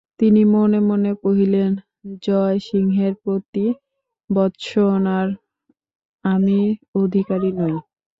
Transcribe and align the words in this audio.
তিনি 0.19 0.41
মনে 0.53 0.79
মনে 0.89 1.11
কহিলেন, 1.23 1.71
জয়সিংহের 2.23 3.13
প্রতি 3.23 3.65
ভর্ৎসনার 4.29 5.27
আমি 6.25 6.59
অধিকারী 6.95 7.49
নই। 7.59 7.75